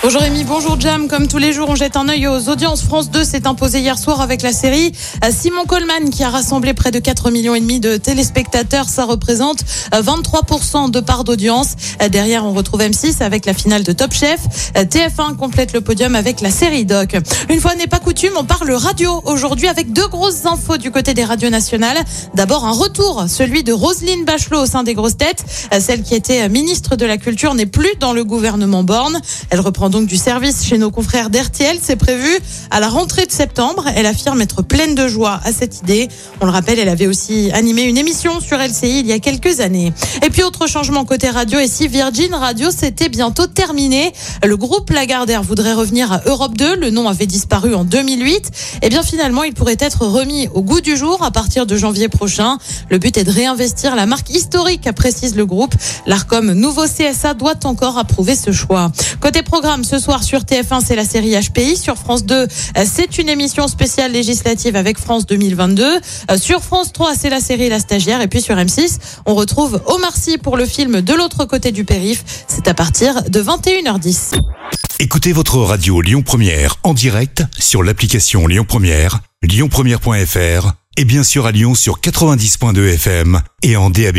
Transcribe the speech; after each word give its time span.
Bonjour 0.00 0.20
Rémi, 0.22 0.44
bonjour 0.44 0.80
Jam. 0.80 1.08
Comme 1.08 1.26
tous 1.26 1.38
les 1.38 1.52
jours, 1.52 1.68
on 1.68 1.74
jette 1.74 1.96
un 1.96 2.08
œil 2.08 2.28
aux 2.28 2.48
audiences. 2.48 2.82
France 2.82 3.10
2 3.10 3.24
s'est 3.24 3.48
imposé 3.48 3.80
hier 3.80 3.98
soir 3.98 4.20
avec 4.20 4.42
la 4.42 4.52
série 4.52 4.92
euh, 5.24 5.30
Simon 5.36 5.64
Coleman 5.64 6.10
qui 6.10 6.22
a 6.22 6.30
rassemblé 6.30 6.72
près 6.72 6.92
de 6.92 7.00
4 7.00 7.32
millions 7.32 7.56
et 7.56 7.60
demi 7.60 7.80
de 7.80 7.96
téléspectateurs. 7.96 8.88
Ça 8.88 9.04
représente 9.04 9.64
euh, 9.92 10.00
23% 10.00 10.92
de 10.92 11.00
part 11.00 11.24
d'audience. 11.24 11.74
Euh, 12.00 12.08
Derrière, 12.08 12.44
on 12.44 12.52
retrouve 12.52 12.80
M6 12.80 13.24
avec 13.24 13.44
la 13.44 13.54
finale 13.54 13.82
de 13.82 13.90
Top 13.90 14.12
Chef. 14.12 14.38
Euh, 14.76 14.84
TF1 14.84 15.34
complète 15.34 15.72
le 15.72 15.80
podium 15.80 16.14
avec 16.14 16.42
la 16.42 16.50
série 16.52 16.84
Doc. 16.84 17.16
Une 17.50 17.60
fois 17.60 17.74
n'est 17.74 17.88
pas 17.88 17.98
coutume, 17.98 18.34
on 18.36 18.44
parle 18.44 18.70
radio 18.70 19.20
aujourd'hui 19.24 19.66
avec 19.66 19.92
deux 19.92 20.06
grosses 20.06 20.46
infos 20.46 20.76
du 20.76 20.92
côté 20.92 21.12
des 21.12 21.24
radios 21.24 21.50
nationales. 21.50 21.98
D'abord, 22.34 22.64
un 22.64 22.72
retour, 22.72 23.24
celui 23.28 23.64
de 23.64 23.72
Roselyne 23.72 24.24
Bachelot 24.24 24.62
au 24.62 24.66
sein 24.66 24.84
des 24.84 24.94
grosses 24.94 25.16
têtes. 25.16 25.44
Euh, 25.74 25.80
Celle 25.80 26.02
qui 26.02 26.14
était 26.14 26.48
ministre 26.48 26.94
de 26.94 27.04
la 27.04 27.18
Culture 27.18 27.54
n'est 27.54 27.66
plus 27.66 27.96
dans 27.98 28.12
le 28.12 28.22
gouvernement 28.22 28.84
Borne. 28.84 29.20
Elle 29.50 29.58
reprend 29.58 29.87
donc 29.88 30.06
du 30.06 30.16
service 30.16 30.64
chez 30.64 30.78
nos 30.78 30.90
confrères 30.90 31.30
d'RTL. 31.30 31.78
C'est 31.82 31.96
prévu 31.96 32.28
à 32.70 32.80
la 32.80 32.88
rentrée 32.88 33.26
de 33.26 33.32
septembre. 33.32 33.84
Elle 33.94 34.06
affirme 34.06 34.40
être 34.42 34.62
pleine 34.62 34.94
de 34.94 35.08
joie 35.08 35.40
à 35.44 35.52
cette 35.52 35.80
idée. 35.80 36.08
On 36.40 36.46
le 36.46 36.52
rappelle, 36.52 36.78
elle 36.78 36.88
avait 36.88 37.06
aussi 37.06 37.50
animé 37.52 37.82
une 37.82 37.98
émission 37.98 38.40
sur 38.40 38.58
LCI 38.58 39.00
il 39.00 39.06
y 39.06 39.12
a 39.12 39.18
quelques 39.18 39.60
années. 39.60 39.92
Et 40.24 40.30
puis 40.30 40.42
autre 40.42 40.66
changement 40.66 41.04
côté 41.04 41.30
radio, 41.30 41.58
et 41.58 41.68
si 41.68 41.88
Virgin 41.88 42.34
Radio 42.34 42.68
c'était 42.70 43.08
bientôt 43.08 43.46
terminé, 43.46 44.12
le 44.44 44.56
groupe 44.56 44.90
Lagardère 44.90 45.42
voudrait 45.42 45.74
revenir 45.74 46.12
à 46.12 46.22
Europe 46.26 46.56
2. 46.56 46.76
Le 46.76 46.90
nom 46.90 47.08
avait 47.08 47.26
disparu 47.26 47.74
en 47.74 47.84
2008. 47.84 48.50
Et 48.82 48.88
bien 48.88 49.02
finalement, 49.02 49.44
il 49.44 49.54
pourrait 49.54 49.76
être 49.78 50.06
remis 50.06 50.48
au 50.54 50.62
goût 50.62 50.80
du 50.80 50.96
jour 50.96 51.22
à 51.22 51.30
partir 51.30 51.66
de 51.66 51.76
janvier 51.76 52.08
prochain. 52.08 52.58
Le 52.90 52.98
but 52.98 53.16
est 53.16 53.24
de 53.24 53.30
réinvestir 53.30 53.96
la 53.96 54.06
marque 54.06 54.30
historique, 54.30 54.88
précise 54.92 55.36
le 55.36 55.46
groupe. 55.46 55.74
L'Arcom 56.06 56.52
nouveau 56.52 56.84
CSA 56.84 57.34
doit 57.34 57.64
encore 57.64 57.98
approuver 57.98 58.34
ce 58.34 58.52
choix. 58.52 58.90
Côté 59.20 59.42
programme, 59.42 59.82
ce 59.84 59.98
soir 59.98 60.22
sur 60.22 60.40
TF1, 60.42 60.80
c'est 60.84 60.94
la 60.94 61.04
série 61.04 61.34
HPI. 61.34 61.76
Sur 61.76 61.96
France 61.96 62.24
2, 62.24 62.34
euh, 62.34 62.46
c'est 62.84 63.18
une 63.18 63.28
émission 63.28 63.66
spéciale 63.66 64.12
législative 64.12 64.76
avec 64.76 64.98
France 64.98 65.26
2022. 65.26 65.84
Euh, 66.30 66.38
Sur 66.38 66.62
France 66.62 66.92
3, 66.92 67.14
c'est 67.16 67.30
la 67.30 67.40
série 67.40 67.68
La 67.68 67.80
Stagiaire. 67.80 68.20
Et 68.20 68.28
puis 68.28 68.40
sur 68.40 68.54
M6, 68.54 68.98
on 69.26 69.34
retrouve 69.34 69.82
Omar 69.86 70.16
Sy 70.16 70.38
pour 70.38 70.56
le 70.56 70.66
film 70.66 71.00
De 71.00 71.14
l'autre 71.14 71.44
côté 71.46 71.72
du 71.72 71.84
périph'. 71.84 72.22
C'est 72.46 72.68
à 72.68 72.74
partir 72.74 73.22
de 73.28 73.42
21h10. 73.42 74.40
Écoutez 75.00 75.32
votre 75.32 75.58
radio 75.58 76.00
Lyon 76.00 76.22
Première 76.22 76.76
en 76.82 76.94
direct 76.94 77.42
sur 77.58 77.82
l'application 77.82 78.46
Lyon 78.46 78.64
Première, 78.66 79.20
lyonpremière.fr 79.42 80.72
et 80.96 81.04
bien 81.04 81.22
sûr 81.22 81.46
à 81.46 81.52
Lyon 81.52 81.74
sur 81.74 82.00
90.2 82.00 82.94
FM 82.94 83.40
et 83.62 83.76
en 83.76 83.90
DAB+. 83.90 84.18